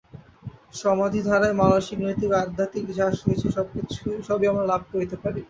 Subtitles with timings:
[0.73, 3.47] সমাধিদ্বারাই মানসিক, নৈতিক ও আধ্যাত্মিক যাহা কিছু
[4.27, 5.39] সবই আমরা লাভ করিতে পারি।